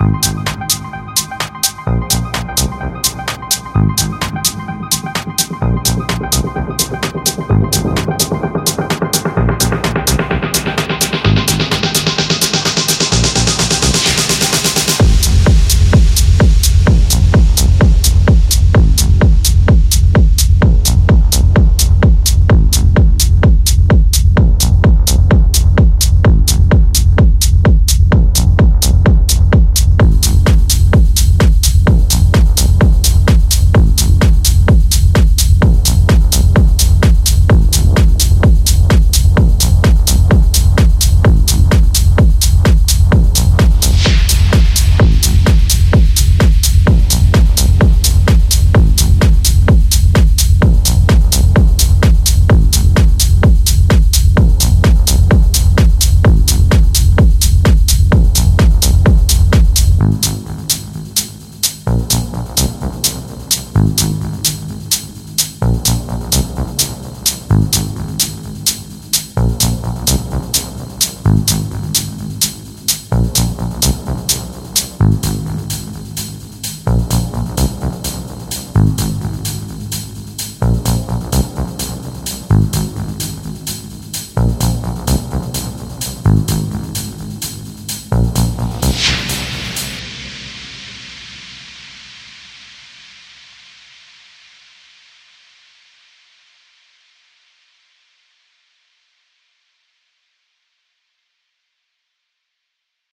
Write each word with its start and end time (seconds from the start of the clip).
you. 0.00 0.27